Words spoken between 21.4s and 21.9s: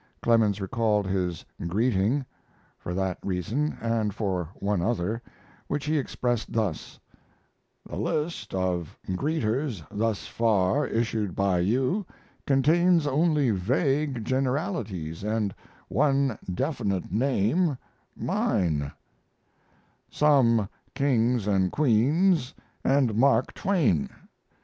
and